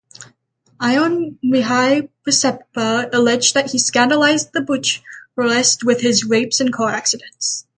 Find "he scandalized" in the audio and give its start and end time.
3.69-4.51